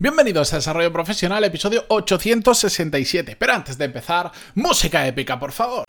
[0.00, 3.34] Bienvenidos a Desarrollo Profesional, episodio 867.
[3.36, 5.82] Pero antes de empezar, música épica, por favor.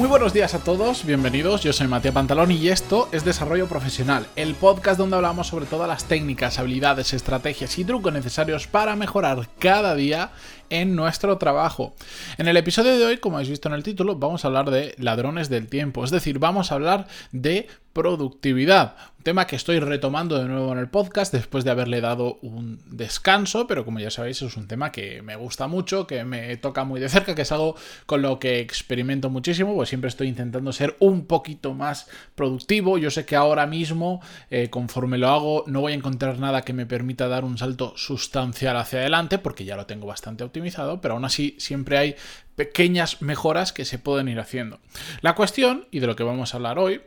[0.00, 4.26] Muy buenos días a todos, bienvenidos, yo soy Matías Pantalón y esto es Desarrollo Profesional,
[4.34, 9.50] el podcast donde hablamos sobre todas las técnicas, habilidades, estrategias y trucos necesarios para mejorar
[9.58, 10.30] cada día
[10.70, 11.92] en nuestro trabajo.
[12.38, 14.94] En el episodio de hoy, como habéis visto en el título, vamos a hablar de
[14.96, 18.96] ladrones del tiempo, es decir, vamos a hablar de productividad.
[19.18, 22.80] Un tema que estoy retomando de nuevo en el podcast después de haberle dado un
[22.86, 26.84] descanso, pero como ya sabéis es un tema que me gusta mucho, que me toca
[26.84, 27.76] muy de cerca, que es algo
[28.06, 32.96] con lo que experimento muchísimo, pues siempre estoy intentando ser un poquito más productivo.
[32.96, 36.72] Yo sé que ahora mismo, eh, conforme lo hago, no voy a encontrar nada que
[36.72, 41.14] me permita dar un salto sustancial hacia adelante, porque ya lo tengo bastante optimizado, pero
[41.14, 42.16] aún así siempre hay
[42.56, 44.80] pequeñas mejoras que se pueden ir haciendo.
[45.20, 47.02] La cuestión, y de lo que vamos a hablar hoy,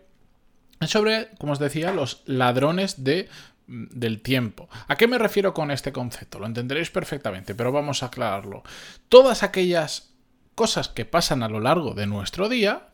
[0.87, 3.29] sobre, como os decía, los ladrones de
[3.67, 4.69] mm, del tiempo.
[4.87, 6.39] ¿A qué me refiero con este concepto?
[6.39, 8.63] Lo entenderéis perfectamente, pero vamos a aclararlo.
[9.09, 10.13] Todas aquellas
[10.55, 12.89] cosas que pasan a lo largo de nuestro día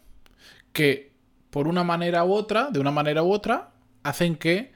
[0.73, 1.11] que
[1.49, 3.71] por una manera u otra, de una manera u otra,
[4.03, 4.71] hacen que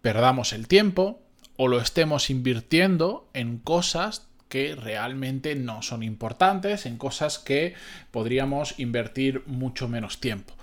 [0.00, 1.22] perdamos el tiempo
[1.56, 7.74] o lo estemos invirtiendo en cosas que realmente no son importantes, en cosas que
[8.10, 10.54] podríamos invertir mucho menos tiempo.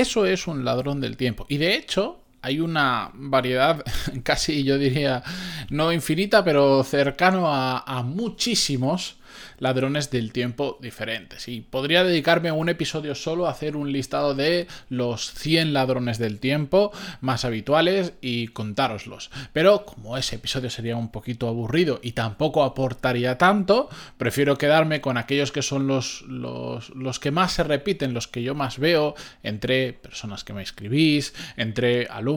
[0.00, 1.46] Eso es un ladrón del tiempo.
[1.48, 3.82] Y de hecho, hay una variedad
[4.22, 5.22] casi, yo diría,
[5.70, 9.16] no infinita, pero cercano a, muchísimos
[9.58, 11.48] ladrones del tiempo diferentes.
[11.48, 16.18] Y podría dedicarme a un episodio solo a hacer un listado de los 100 ladrones
[16.18, 19.30] del tiempo más habituales y contároslos.
[19.52, 25.16] Pero como ese episodio sería un poquito aburrido y tampoco aportaría tanto, prefiero quedarme con
[25.16, 29.92] aquellos que son los, los, que más se repiten, los que yo más veo entre
[29.92, 32.33] personas que me escribís, entre alumnos,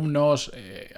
[0.54, 0.94] eh,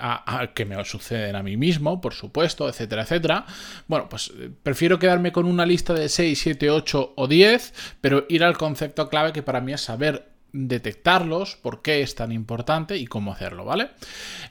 [0.54, 3.46] que me suceden a mí mismo, por supuesto, etcétera, etcétera.
[3.88, 8.26] Bueno, pues eh, prefiero quedarme con una lista de 6, 7, 8 o 10, pero
[8.30, 12.98] ir al concepto clave que para mí es saber detectarlos, por qué es tan importante
[12.98, 13.92] y cómo hacerlo, ¿vale?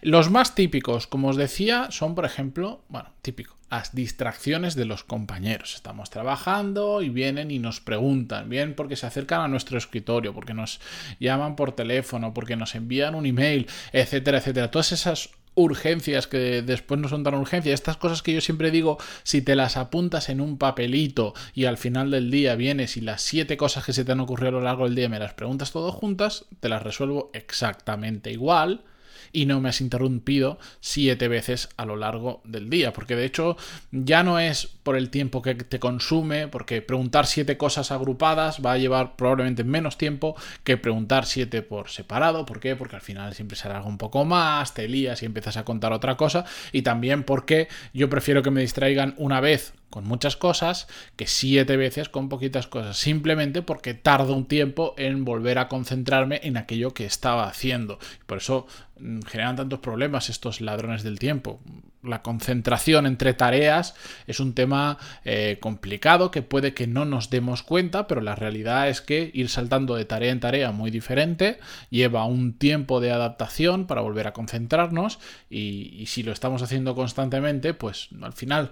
[0.00, 5.05] Los más típicos, como os decía, son, por ejemplo, bueno, típico, las distracciones de los
[5.05, 5.75] compañeros.
[5.75, 10.55] Estamos trabajando y vienen y nos preguntan, bien porque se acercan a nuestro escritorio, porque
[10.55, 10.81] nos
[11.21, 14.71] llaman por teléfono, porque nos envían un email, etcétera, etcétera.
[14.71, 17.75] Todas esas urgencias que después no son tan urgencias.
[17.75, 21.77] Estas cosas que yo siempre digo, si te las apuntas en un papelito y al
[21.77, 24.61] final del día vienes y las siete cosas que se te han ocurrido a lo
[24.61, 28.84] largo del día me las preguntas todas juntas, te las resuelvo exactamente igual
[29.33, 32.93] y no me has interrumpido siete veces a lo largo del día.
[32.93, 33.56] Porque de hecho
[33.91, 38.73] ya no es por el tiempo que te consume, porque preguntar siete cosas agrupadas va
[38.73, 42.47] a llevar probablemente menos tiempo que preguntar siete por separado.
[42.47, 42.77] ¿Por qué?
[42.77, 45.93] Porque al final siempre se alarga un poco más, te lías y empiezas a contar
[45.93, 46.45] otra cosa.
[46.73, 51.76] Y también porque yo prefiero que me distraigan una vez con muchas cosas que siete
[51.76, 56.93] veces con poquitas cosas, simplemente porque tardo un tiempo en volver a concentrarme en aquello
[56.93, 57.98] que estaba haciendo.
[58.27, 58.66] Por eso
[58.98, 61.60] mm, generan tantos problemas estos ladrones del tiempo.
[62.03, 63.94] La concentración entre tareas
[64.27, 68.88] es un tema eh, complicado que puede que no nos demos cuenta, pero la realidad
[68.88, 71.59] es que ir saltando de tarea en tarea muy diferente
[71.91, 75.19] lleva un tiempo de adaptación para volver a concentrarnos
[75.50, 78.71] y, y si lo estamos haciendo constantemente, pues al final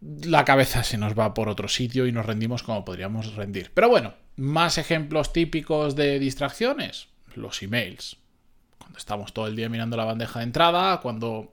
[0.00, 3.70] la cabeza se nos va por otro sitio y nos rendimos como podríamos rendir.
[3.74, 8.16] Pero bueno, más ejemplos típicos de distracciones, los emails.
[8.78, 11.50] Cuando estamos todo el día mirando la bandeja de entrada, cuando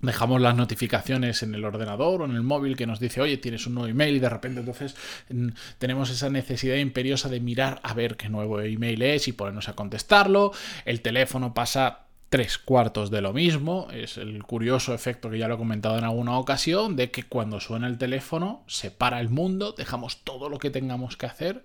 [0.00, 3.66] dejamos las notificaciones en el ordenador o en el móvil que nos dice, oye, tienes
[3.66, 4.96] un nuevo email y de repente entonces
[5.28, 9.68] mm, tenemos esa necesidad imperiosa de mirar a ver qué nuevo email es y ponernos
[9.68, 10.52] a contestarlo.
[10.84, 13.88] El teléfono pasa tres cuartos de lo mismo.
[13.92, 17.60] Es el curioso efecto que ya lo he comentado en alguna ocasión, de que cuando
[17.60, 21.64] suena el teléfono se para el mundo, dejamos todo lo que tengamos que hacer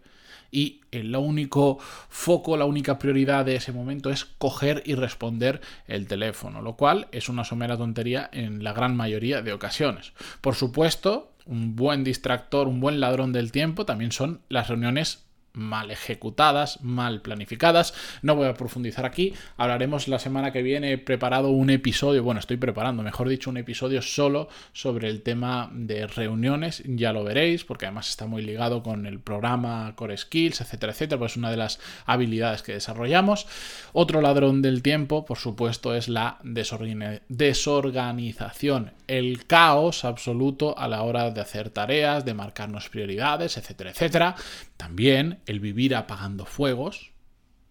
[0.54, 1.80] y el único
[2.10, 7.08] foco, la única prioridad de ese momento es coger y responder el teléfono, lo cual
[7.12, 10.14] es una somera tontería en la gran mayoría de ocasiones.
[10.42, 15.92] Por supuesto, un buen distractor, un buen ladrón del tiempo también son las reuniones mal
[15.92, 17.94] ejecutadas, mal planificadas.
[18.22, 19.34] No voy a profundizar aquí.
[19.58, 20.94] Hablaremos la semana que viene.
[20.94, 25.70] He preparado un episodio, bueno, estoy preparando, mejor dicho, un episodio solo sobre el tema
[25.74, 26.84] de reuniones.
[26.86, 31.20] Ya lo veréis, porque además está muy ligado con el programa Core Skills, etcétera, etcétera.
[31.20, 33.48] Pues una de las habilidades que desarrollamos.
[33.94, 41.32] Otro ladrón del tiempo, por supuesto, es la desorganización, el caos absoluto a la hora
[41.32, 44.36] de hacer tareas, de marcarnos prioridades, etcétera, etcétera.
[44.84, 47.14] También el vivir apagando fuegos.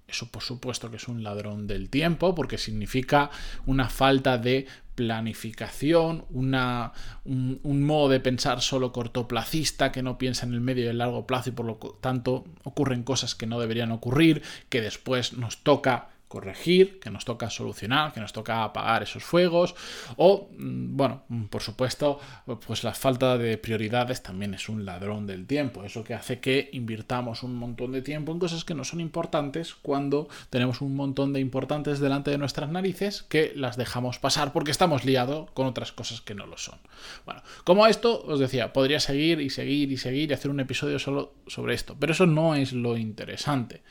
[0.09, 3.29] Eso por supuesto que es un ladrón del tiempo porque significa
[3.67, 6.95] una falta de planificación, una,
[7.27, 10.99] un, un, modo de pensar solo cortoplacista que no piensa en el medio y el
[10.99, 15.63] largo plazo y por lo tanto ocurren cosas que no deberían ocurrir, que después nos
[15.63, 19.75] toca corregir, que nos toca solucionar, que nos toca apagar esos fuegos
[20.17, 22.19] o, mm, bueno, mm, por supuesto,
[22.67, 26.71] pues la falta de prioridades también es un ladrón del tiempo, eso que hace que
[26.73, 31.35] invirtamos un montón de tiempo en cosas que no son importantes cuando tenemos un montón
[31.35, 35.93] de importantes delante de nuestras narices que las dejamos pasar porque estamos liados con otras
[35.93, 36.79] cosas que no lo son.
[37.27, 40.99] Bueno, como esto, os decía, podría seguir y seguir y seguir y hacer un episodio
[40.99, 43.83] solo sobre esto, pero eso no es lo interesante.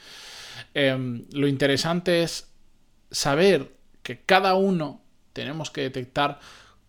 [0.74, 2.52] Em, lo interesante es
[3.12, 5.02] saber que cada uno
[5.34, 6.40] tenemos que detectar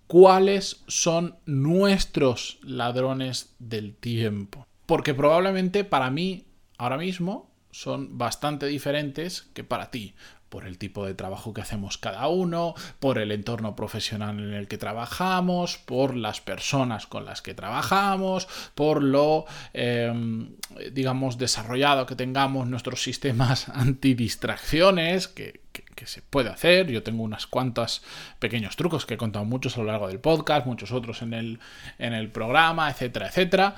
[0.06, 4.66] cuáles son nuestros ladrones del tiempo.
[4.86, 6.46] Porque probablemente para mí,
[6.78, 10.14] ahora mismo, son bastante diferentes que para ti
[10.52, 14.68] por el tipo de trabajo que hacemos cada uno, por el entorno profesional en el
[14.68, 20.50] que trabajamos, por las personas con las que trabajamos, por lo, em,
[20.92, 26.90] digamos, desarrollado que tengamos nuestros sistemas antidistracciones, que, que, se puede hacer.
[26.90, 28.02] Yo tengo unas cuantas
[28.38, 31.60] pequeños trucos que he contado muchos a lo largo del podcast, muchos otros en el,
[31.98, 33.74] en el programa, etcétera, etcétera.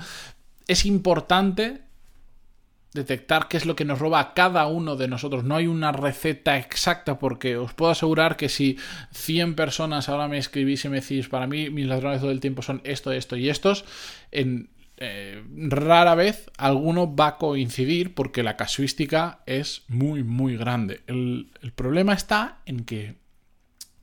[0.67, 1.84] Es importante
[2.95, 5.43] detectar qué es lo que nos roba a cada uno de nosotros.
[5.43, 8.77] No hay una receta exacta porque os puedo asegurar que si
[9.11, 12.63] 100 personas ahora me escribís y me decís, para mí mis ladrones todo el tiempo
[12.63, 13.85] son esto, esto y estos,
[14.31, 21.01] en, eh, rara vez alguno va a coincidir porque la casuística es muy, muy grande.
[21.07, 23.24] el problema está en que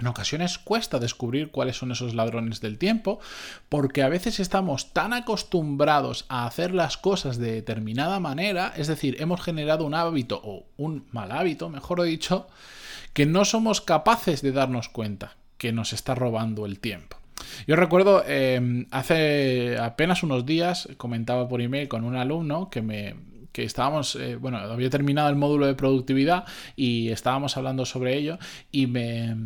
[0.02, 3.20] en ocasiones cuesta descubrir cuáles son esos ladrones del tiempo,
[3.68, 9.16] porque a veces estamos tan acostumbrados a hacer las cosas de determinada manera, es decir,
[9.20, 12.48] hemos generado un hábito o un mal hábito, mejor dicho,
[13.12, 17.18] que no somos capaces de darnos cuenta que nos está robando el tiempo.
[17.68, 23.14] Yo recuerdo, em, hace apenas unos días comentaba por email con un alumno que me,
[23.52, 26.44] que estábamos, eh, bueno, había terminado el módulo de productividad
[26.76, 28.38] y estábamos hablando sobre ello
[28.70, 29.36] y me,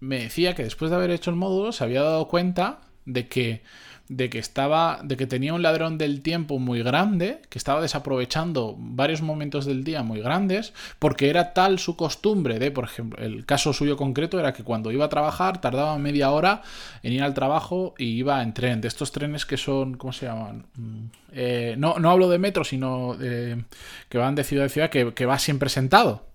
[0.00, 3.62] me decía que después de haber hecho el módulo se había dado cuenta de que
[4.08, 8.76] de que estaba de que tenía un ladrón del tiempo muy grande, que estaba desaprovechando
[8.78, 13.46] varios momentos del día muy grandes, porque era tal su costumbre de, por ejemplo, el
[13.46, 16.62] caso suyo concreto era que cuando iba a trabajar tardaba media hora
[17.02, 20.26] en ir al trabajo y iba en tren, de estos trenes que son, ¿cómo se
[20.26, 20.66] llaman?
[20.76, 25.14] Mm, eh, no, no hablo de metro, sino que van de ciudad a ciudad, que,
[25.14, 26.33] que va siempre sentado.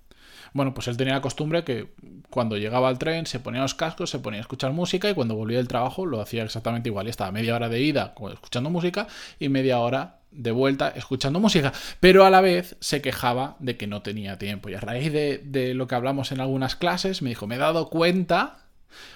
[0.53, 1.93] Bueno, pues él tenía la costumbre que
[2.29, 5.35] cuando llegaba al tren se ponía los cascos, se ponía a escuchar música y cuando
[5.35, 7.07] volvía del trabajo lo hacía exactamente igual.
[7.07, 9.07] Y estaba media hora de ida escuchando música
[9.39, 13.87] y media hora de vuelta escuchando música, pero a la vez se quejaba de que
[13.87, 14.69] no tenía tiempo.
[14.69, 17.89] Y a raíz de, lo que hablamos en algunas clases, me dijo, me he dado
[17.89, 18.59] cuenta,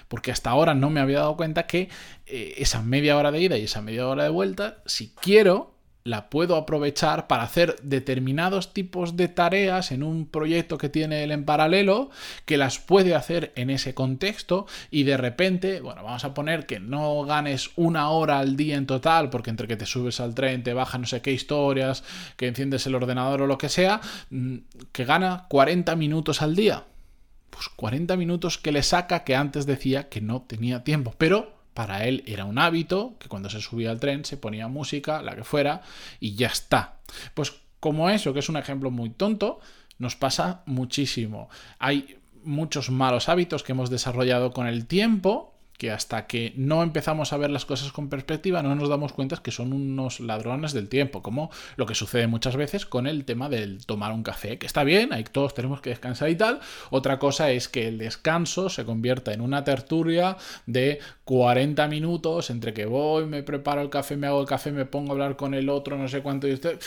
[0.08, 1.88] porque hasta ahora no me había dado cuenta que
[2.26, 5.73] eh, esa media hora de ida y esa media hora de vuelta, si quiero,
[6.06, 11.32] la puedo aprovechar para hacer determinados tipos de tareas en un proyecto que tiene él
[11.32, 12.10] en paralelo,
[12.44, 16.78] que las puede hacer en ese contexto y de repente, bueno, vamos a poner que
[16.78, 20.62] no ganes una hora al día en total, porque entre que te subes al tren,
[20.62, 22.04] te baja no sé qué historias,
[22.36, 24.56] que enciendes el ordenador o lo que sea, mm,
[24.92, 26.84] que gana 40 minutos al día.
[27.48, 32.06] Pues 40 minutos que le saca que antes decía que no tenía tiempo, pero para
[32.06, 35.44] él era un hábito que cuando se subía al tren se ponía música, la que
[35.44, 35.82] fuera,
[36.20, 37.00] y ya está.
[37.34, 39.60] Pues como eso, que es un ejemplo muy tonto,
[39.98, 41.48] nos pasa muchísimo.
[41.78, 47.32] Hay muchos malos hábitos que hemos desarrollado con el tiempo que hasta que no empezamos
[47.32, 50.88] a ver las cosas con perspectiva no nos damos cuenta que son unos ladrones del
[50.88, 54.66] tiempo, como lo que sucede muchas veces con el tema del tomar un café, que
[54.66, 56.60] está bien, ahí todos tenemos que descansar y tal.
[56.90, 62.72] Otra cosa es que el descanso se convierta en una tertulia de 40 minutos entre
[62.72, 65.54] que voy, me preparo el café, me hago el café, me pongo a hablar con
[65.54, 66.78] el otro, no sé cuánto y usted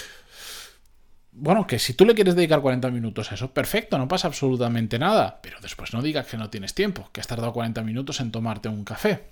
[1.39, 4.97] bueno, que si tú le quieres dedicar 40 minutos a eso, perfecto, no pasa absolutamente
[4.97, 5.39] nada.
[5.41, 8.69] Pero después no digas que no tienes tiempo, que has tardado 40 minutos en tomarte
[8.69, 9.23] un café.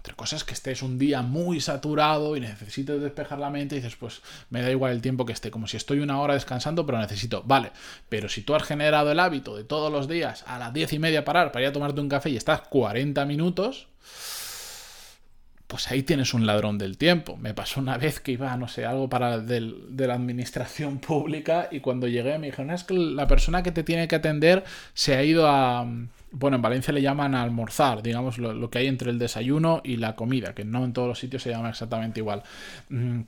[0.00, 3.78] Otra cosa es que estés un día muy saturado y necesites despejar la mente y
[3.78, 6.84] dices, pues me da igual el tiempo que esté, como si estoy una hora descansando,
[6.86, 7.44] pero necesito.
[7.44, 7.70] Vale,
[8.08, 10.98] pero si tú has generado el hábito de todos los días a las diez y
[10.98, 13.86] media parar para ir a tomarte un café y estás 40 minutos,
[15.72, 17.38] pues ahí tienes un ladrón del tiempo.
[17.38, 21.80] Me pasó una vez que iba, no sé, algo para de la administración pública y
[21.80, 25.24] cuando llegué me dijeron, es que la persona que te tiene que atender se ha
[25.24, 25.86] ido a...
[26.30, 29.96] Bueno, en Valencia le llaman a almorzar, digamos, lo, que hay entre el desayuno y
[29.96, 32.42] la comida, que no en todos los sitios se llama exactamente igual.
[32.90, 33.20] Mm,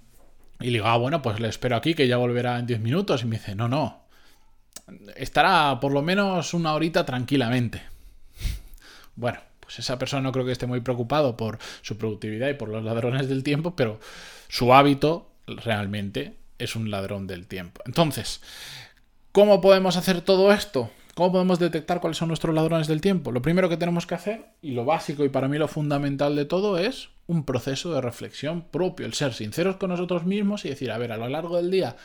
[0.61, 3.23] y le digo, ah, bueno, pues le espero aquí, que ya volverá en 10 minutos.
[3.23, 4.03] Y me dice, no, no,
[5.17, 7.81] estará por lo menos una horita tranquilamente.
[9.17, 12.69] bueno, pues esa persona no creo que esté muy preocupado por su productividad y por
[12.69, 13.99] los ladrones del tiempo, pero
[14.49, 17.83] su hábito realmente es un ladrón del tiempo.
[17.87, 18.41] Entonces,
[19.33, 20.91] ¿cómo podemos hacer todo esto?
[21.15, 23.31] ¿Cómo podemos detectar cuáles son nuestros ladrones del tiempo?
[23.31, 26.45] Lo primero que tenemos que hacer, y lo básico y para mí lo fundamental de
[26.45, 30.91] todo, es un proceso de reflexión propio, el ser sinceros con nosotros mismos y decir,
[30.91, 31.97] a ver, a lo largo del día,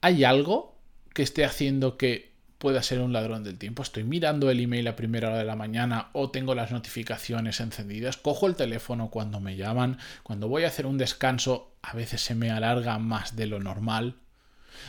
[0.00, 0.76] ¿hay algo
[1.14, 3.82] que esté haciendo que pueda ser un ladrón del tiempo.
[3.82, 8.16] Estoy mirando el email a primera hora de la mañana o tengo las notificaciones encendidas,
[8.16, 12.34] cojo el teléfono cuando me llaman, cuando voy a hacer un descanso a veces se
[12.34, 14.16] me alarga más de lo normal.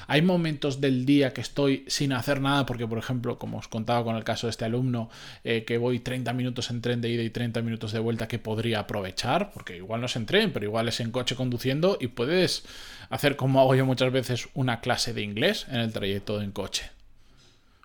[0.08, 4.04] Hay momentos del día que estoy sin hacer nada, porque por ejemplo, como os contaba
[4.04, 5.10] con el caso de este alumno,
[5.44, 8.40] eh, que voy 30 minutos en tren de ida y 30 minutos de vuelta que
[8.40, 12.08] podría aprovechar, porque igual no es en tren, pero igual es en coche conduciendo y
[12.08, 12.66] puedes
[13.10, 16.99] hacer como hago yo muchas veces una clase de inglés en el trayecto en coche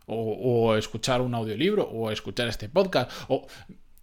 [0.07, 3.47] o, escuchar un audiolibro, o escuchar este podcast, o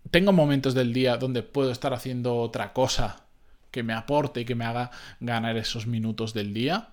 [0.10, 3.24] tengo momentos del día donde puedo estar haciendo otra cosa
[3.72, 6.90] que me aporte y que me haga ganar esos minutos del día.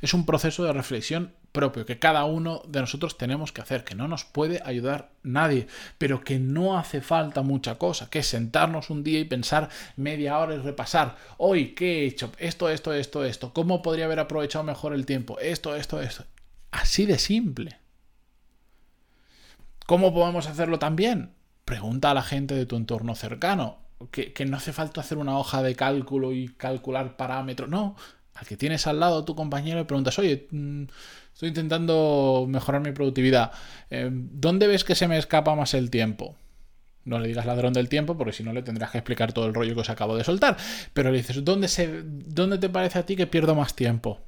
[0.00, 3.94] Es un proceso de reflexión propio que cada uno de nosotros tenemos que hacer, que
[3.94, 5.66] no nos puede ayudar nadie,
[5.98, 10.54] pero que no hace falta mucha cosa, que sentarnos un día y pensar media hora
[10.54, 12.32] y repasar, hoy, ¿qué he hecho?
[12.38, 15.38] Esto, esto, esto, esto, ¿cómo podría haber aprovechado mejor el tiempo?
[15.38, 16.24] Esto, esto, esto.
[16.70, 17.81] Así de simple.
[19.92, 21.32] ¿Cómo podemos hacerlo también?
[21.66, 23.76] Pregunta a la gente de tu entorno cercano.
[24.10, 27.68] Que, no hace falta hacer una hoja de cálculo y calcular parámetros.
[27.68, 27.94] No,
[28.32, 30.84] al que tienes al lado tu compañero y preguntas, oye, mm,
[31.34, 33.52] estoy intentando mejorar mi productividad.
[33.90, 36.36] Eh, ¿Dónde ves que se me escapa más el tiempo?
[37.04, 39.52] No le digas ladrón del tiempo, porque si no le tendrás que explicar todo el
[39.52, 40.56] rollo que os acabo de soltar.
[40.94, 44.22] Pero le dices, ¿dónde, se, ¿dónde te parece a ti que pierdo más tiempo?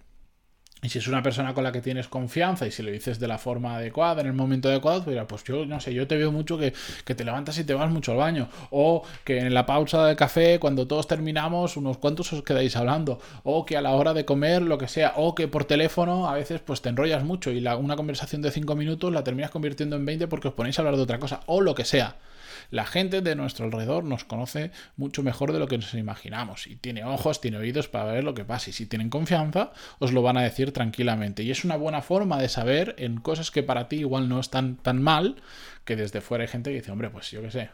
[0.84, 3.26] Y si es una persona con la que tienes confianza y si lo dices de
[3.26, 6.30] la forma adecuada, en el momento adecuado, pues, pues yo no sé, yo te veo
[6.30, 6.74] mucho que,
[7.14, 8.50] te levantas y te vas mucho al baño.
[8.70, 13.18] O que en la pausa de café, cuando todos terminamos, unos cuantos os quedáis hablando.
[13.44, 15.14] O que a la hora de comer, lo que sea.
[15.16, 18.50] O que por teléfono a veces pues te enrollas mucho y la, una conversación de
[18.50, 21.40] 5 minutos la terminas convirtiendo en 20 porque os ponéis a hablar de otra cosa.
[21.46, 22.16] O lo que sea.
[22.74, 26.74] La gente de nuestro alrededor nos conoce mucho mejor de lo que nos imaginamos y
[26.74, 30.22] tiene ojos, tiene oídos para ver lo que pasa y si tienen confianza os lo
[30.22, 33.86] van a decir tranquilamente y es una buena forma de saber en cosas que para
[33.86, 35.36] ti igual no están tan mal
[35.84, 37.70] que desde fuera hay gente que dice, hombre, pues yo qué sé,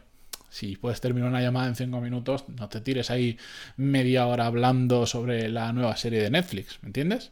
[0.51, 3.39] si puedes terminar una llamada en cinco minutos, no te tires ahí
[3.77, 7.31] media hora hablando sobre la nueva serie de Netflix, ¿me entiendes?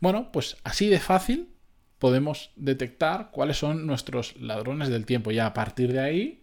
[0.00, 1.50] Bueno, pues así de fácil
[1.98, 5.32] podemos detectar cuáles son nuestros ladrones del tiempo.
[5.32, 6.39] Ya a partir de ahí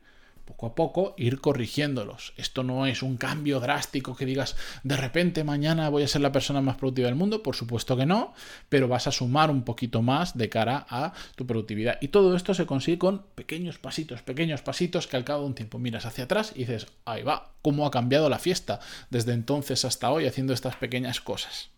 [0.48, 2.34] poco a poco ir corrigiéndolos.
[2.38, 6.32] Esto no es un cambio drástico que digas de repente mañana voy a ser la
[6.32, 8.34] persona más productiva del mundo, por supuesto que no,
[8.70, 11.98] pero vas a sumar un poquito más de cara a tu productividad.
[12.02, 15.56] Y todo esto se consigue con pequeños pasitos, pequeños pasitos que al cabo de un
[15.56, 19.84] tiempo miras hacia atrás y dices, ahí va, cómo ha cambiado la fiesta desde entonces
[19.86, 21.70] hasta hoy haciendo estas pequeñas cosas.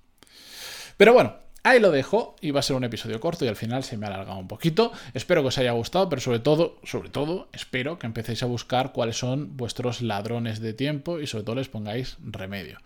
[0.95, 3.97] Pero bueno, Ahí lo dejo, iba a ser un episodio corto y al final se
[3.97, 4.91] me ha alargado un poquito.
[5.13, 8.91] Espero que os haya gustado, pero sobre todo, sobre todo, espero que empecéis a buscar
[8.93, 12.79] cuáles son vuestros ladrones de tiempo y sobre todo les pongáis remedio.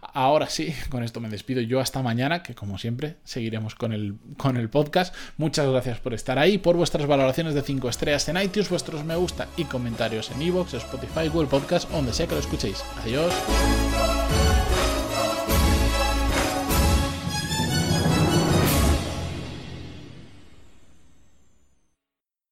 [0.00, 4.14] Ahora sí, con esto me despido yo hasta mañana, que como siempre seguiremos con el,
[4.36, 5.14] con el podcast.
[5.36, 9.16] Muchas gracias por estar ahí, por vuestras valoraciones de 5 estrellas en iTunes, vuestros me
[9.16, 12.84] gusta y comentarios en iVoox, Spotify, Google Podcast, donde sea que lo escuchéis.
[13.02, 13.32] Adiós.